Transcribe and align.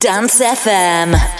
Dance 0.00 0.40
FM. 0.40 1.39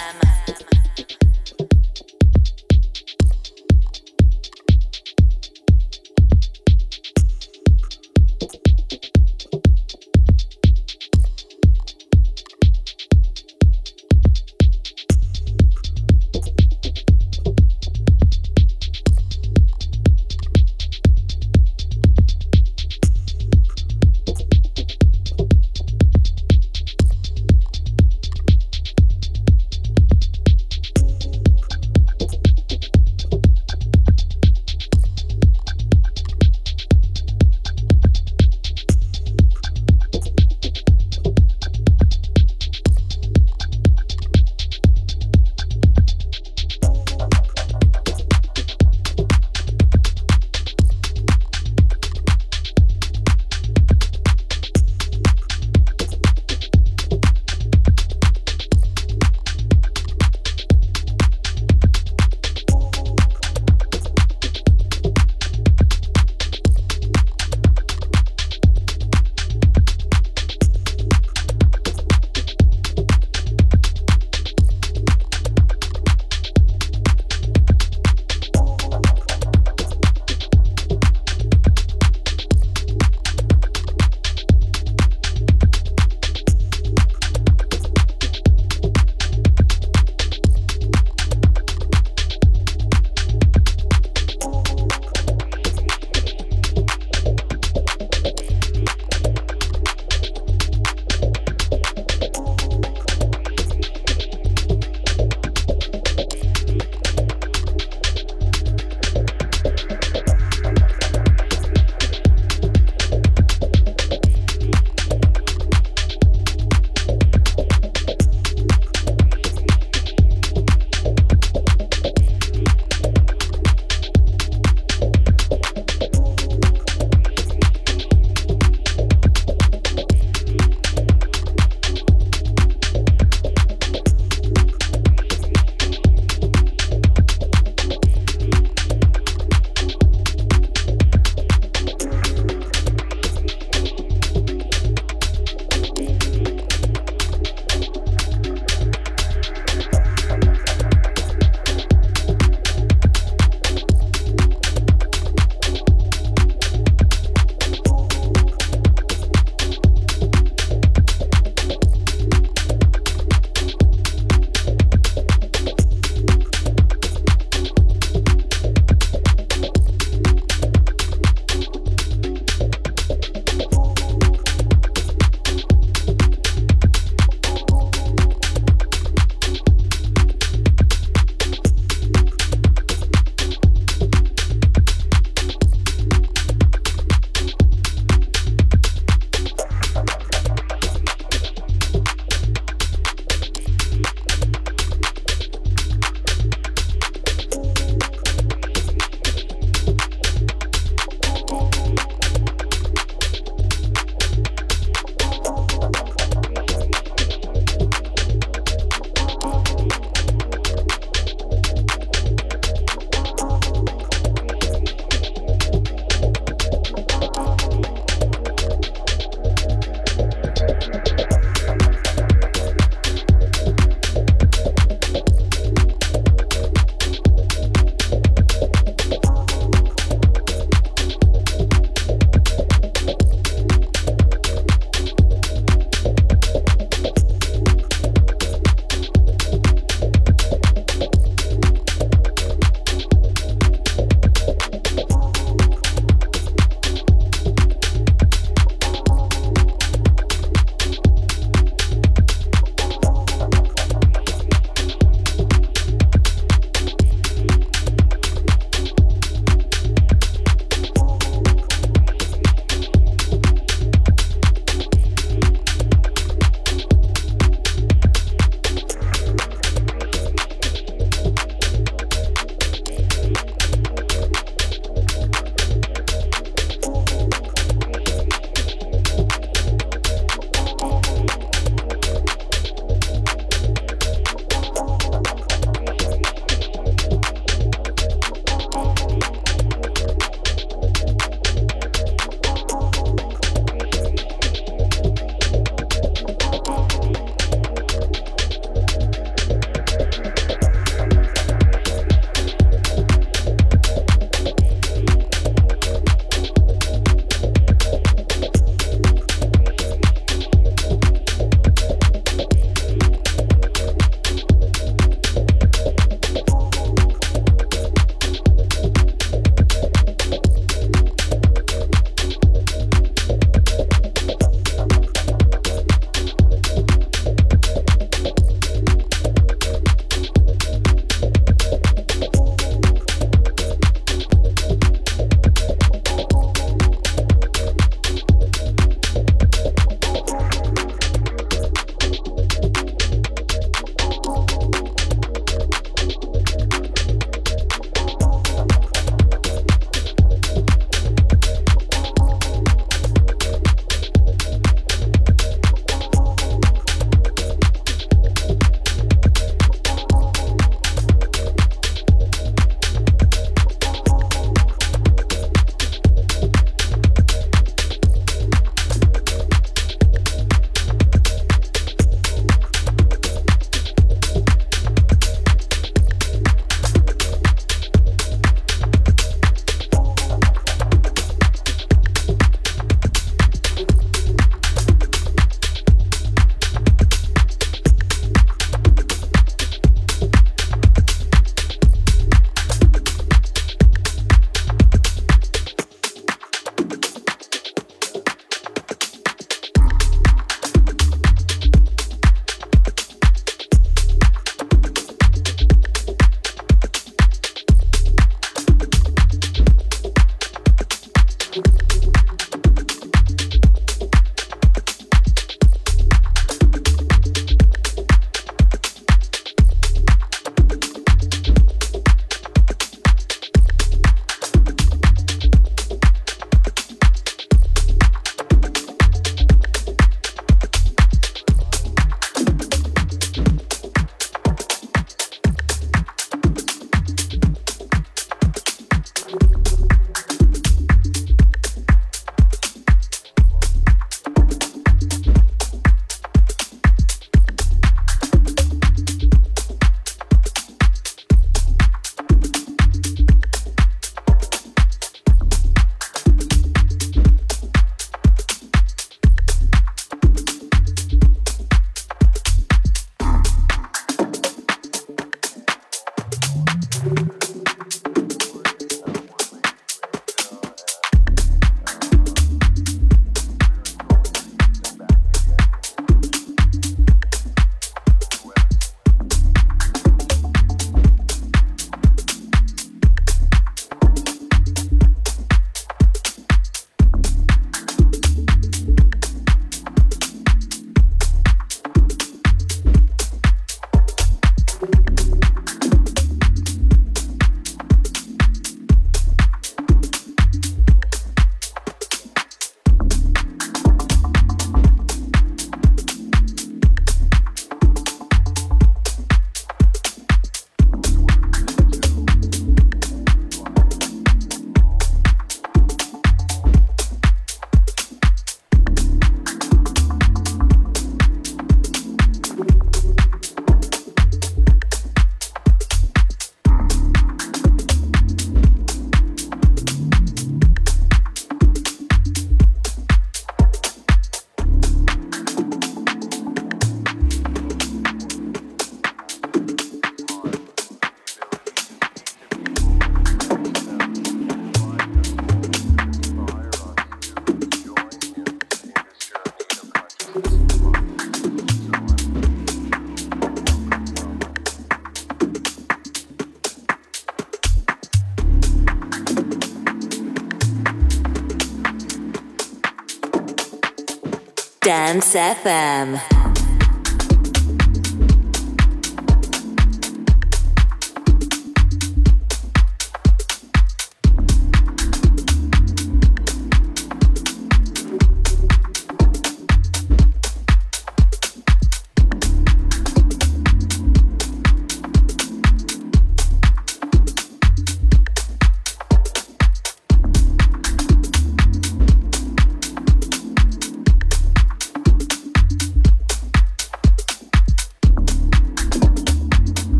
Trance 565.10 565.34
FM. 565.34 566.29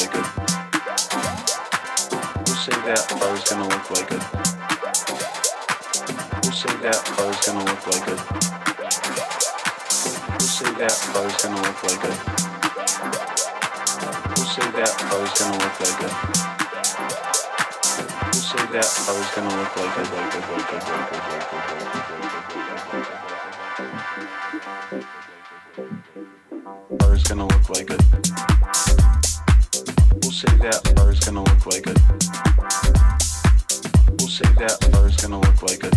Like 0.00 0.14
it. 0.14 0.24
We'll 2.46 2.56
say 2.56 2.72
that 2.88 3.04
or 3.20 3.36
it's 3.36 3.44
gonna 3.50 3.68
look 3.68 3.90
like 3.90 4.10
it. 4.16 4.24
We'll 6.40 6.56
say 6.56 6.72
that 6.80 6.96
or 7.20 7.28
it's 7.28 7.44
gonna 7.44 7.64
look 7.68 7.86
like 7.86 8.08
it. 8.08 8.20
We'll 10.38 10.48
say 10.48 10.72
that 10.80 10.96
or 11.12 11.26
it's 11.28 11.42
gonna 11.44 11.60
look 11.60 11.82
like 11.84 12.04
it. 12.08 12.16
We'll 14.36 14.48
say 14.48 14.68
that 14.72 14.92
or 15.12 15.20
it's 15.20 15.36
gonna 15.36 15.58
look 15.60 15.76
like 15.84 16.00
it. 16.00 16.14
We'll 18.24 18.40
say 18.40 18.64
that 18.72 18.88
or 19.04 19.20
it's 19.20 19.32
gonna 19.34 19.52
look 19.52 19.76
like 19.76 19.96
it, 20.00 20.08
like 20.16 20.34
it, 20.34 20.44
like 20.48 20.72
it, 20.72 20.84
like 20.88 21.12
it, 21.12 21.24
like 22.92 23.08
it, 23.60 23.98
like 24.92 25.04
it. 25.04 25.19
That 34.60 34.76
or 34.94 35.08
it's 35.08 35.16
gonna 35.24 35.40
look 35.40 35.62
like 35.62 35.82
it. 35.82 35.94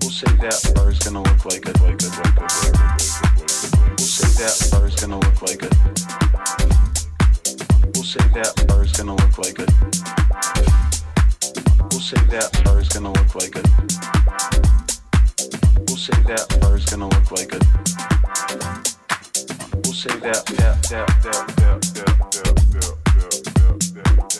We'll 0.00 0.14
say 0.14 0.30
that 0.38 0.62
or 0.78 0.90
it's 0.90 1.02
gonna 1.02 1.22
look 1.22 1.44
like 1.44 1.66
it, 1.66 1.80
like 1.82 1.98
it, 1.98 2.12
like 2.22 2.38
it. 2.38 2.46
We'll 3.98 4.06
say 4.06 4.30
that 4.38 4.54
or 4.78 4.86
it's 4.86 5.00
gonna 5.00 5.18
look 5.18 5.42
like 5.42 5.64
it. 5.66 5.74
We'll 7.94 8.04
say 8.04 8.22
that 8.38 8.54
or 8.70 8.84
it's 8.84 8.96
gonna 8.96 9.16
look 9.16 9.38
like 9.38 9.58
it. 9.58 9.70
We'll 11.90 12.00
say 12.00 12.22
that 12.30 12.62
or 12.68 12.78
it's 12.78 12.94
gonna 12.94 13.10
look 13.10 13.34
like 13.34 13.56
it. 13.56 13.66
We'll 15.88 15.98
say 15.98 16.14
that 16.30 16.46
or 16.62 16.76
it's 16.76 16.86
gonna 16.86 17.08
look 17.08 17.30
like 17.32 17.52
it. 17.58 17.64
We'll 19.82 19.94
say 19.94 20.14
that, 20.20 20.46
that, 20.46 20.82
that, 20.90 21.08
that, 21.24 21.46
that, 21.56 21.82
that, 21.90 21.90
that, 21.94 22.20
that, 22.30 22.94
that, 23.94 24.35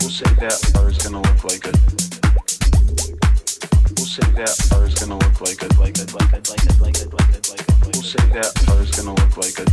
We'll 0.00 0.10
say 0.10 0.34
that, 0.34 0.80
or 0.80 0.88
it's 0.88 1.04
gonna 1.04 1.20
look 1.20 1.44
like 1.44 1.66
it, 1.66 1.80
say 4.20 4.32
that, 4.32 4.72
or 4.74 4.84
it's 4.86 5.00
gonna 5.00 5.18
look 5.18 5.40
like 5.40 5.62
look 5.62 5.78
like 5.78 5.96
look 5.98 6.14
like 6.14 6.32
it, 6.32 6.50
like 6.50 6.64
it, 6.64 6.80
like 6.80 6.98
it, 7.00 7.12
like 7.12 7.30
it, 7.30 7.50
like 7.50 7.60
it. 7.60 7.66
We'll 7.92 8.02
say 8.02 8.26
that, 8.34 8.52
or 8.68 8.82
it's 8.82 8.96
gonna 8.98 9.14
look 9.14 9.36
like 9.36 9.58
it. 9.58 9.70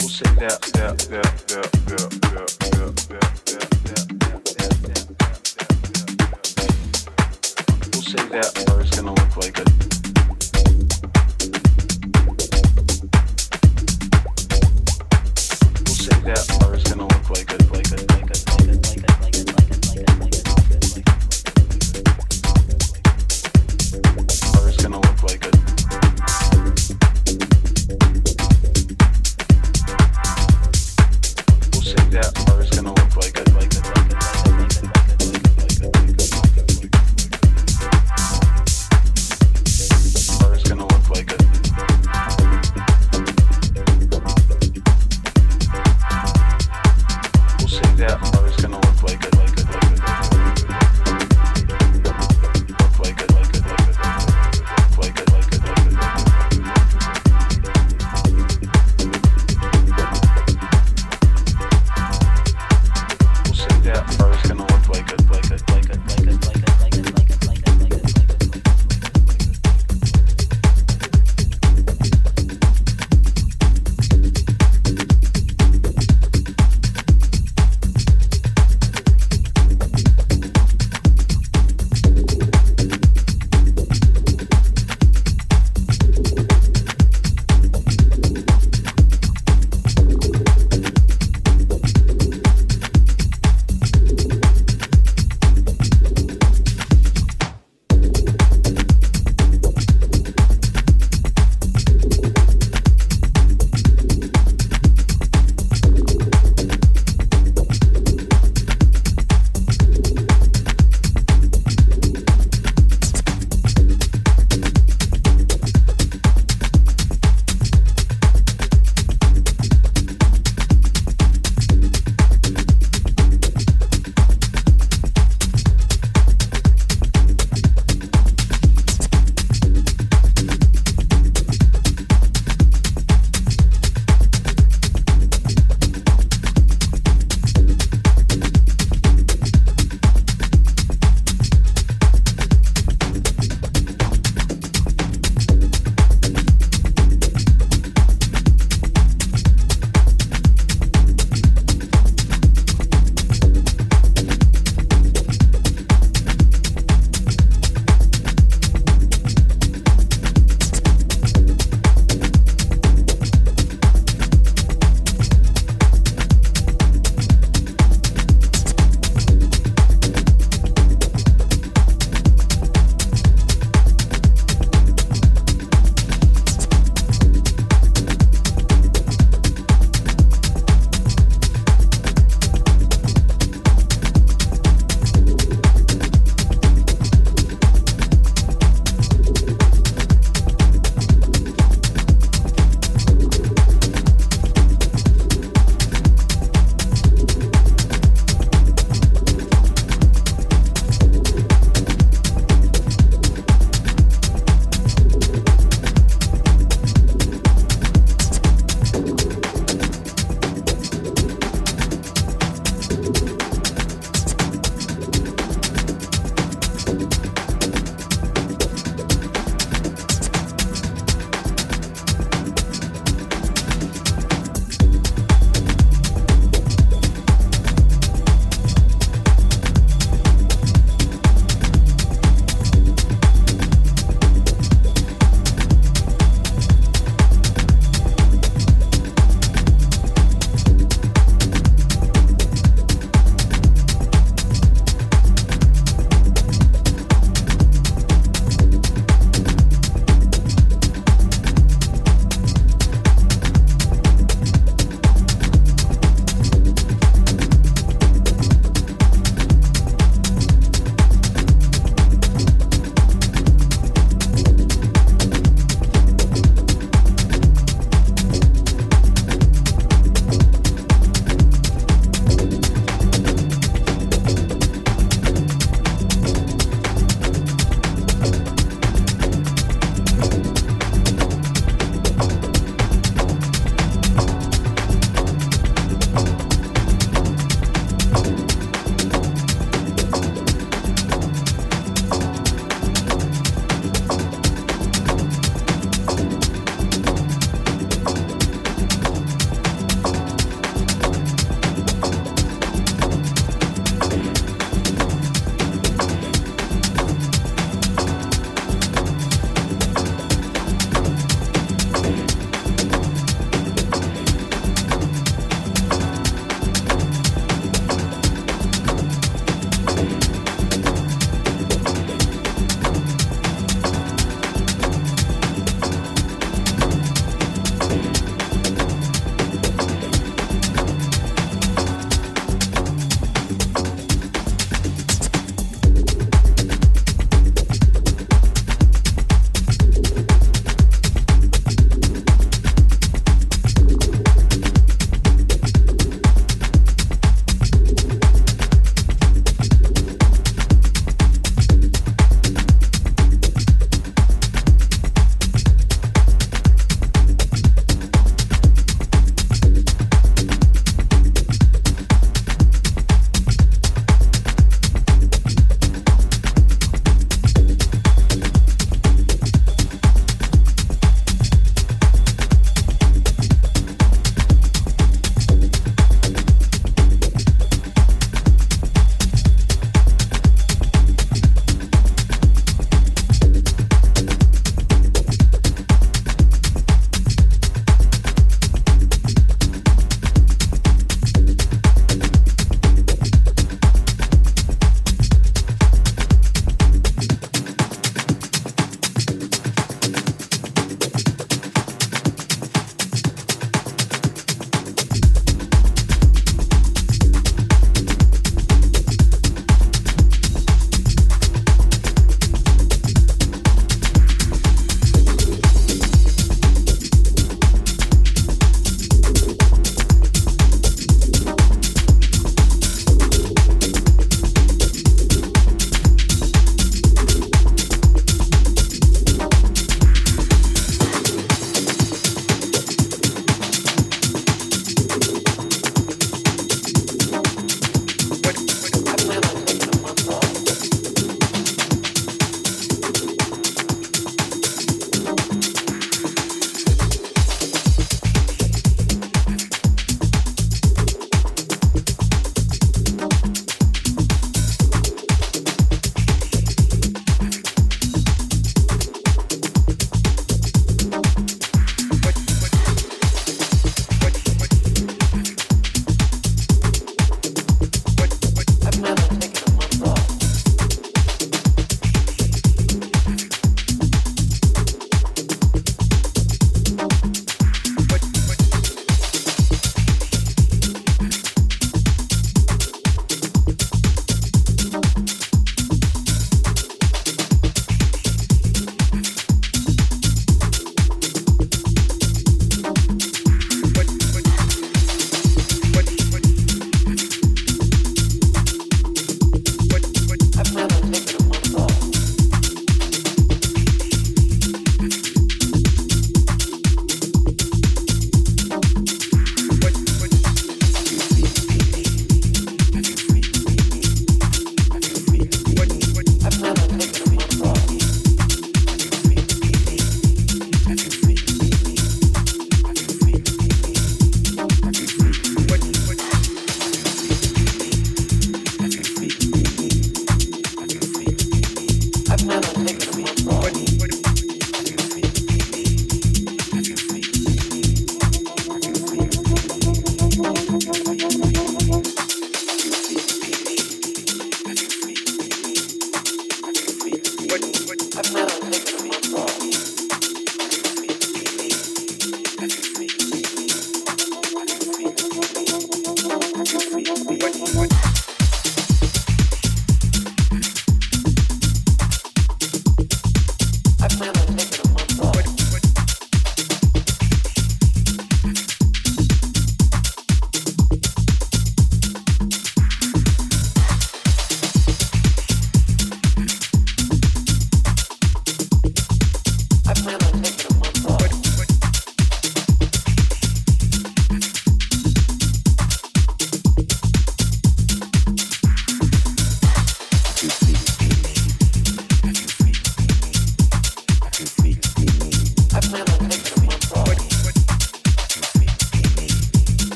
We'll 0.00 0.10
say 0.10 0.30
that, 0.38 0.60
that, 0.74 0.98
that, 1.10 1.22
that, 1.48 1.72
that, 1.86 2.10
that, 2.30 2.48
that, 2.70 2.90
that, 3.08 3.30
that, 3.46 3.66
that, 4.56 4.76
that. 4.86 5.04
We'll 7.92 8.02
say 8.02 8.24
that, 8.28 8.48
or 8.70 8.80
it's 8.80 8.90
gonna 8.96 9.14
look 9.14 9.36
like 9.36 9.58
it. 9.58 9.99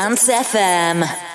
Dance 0.00 0.32
FM. 0.32 1.29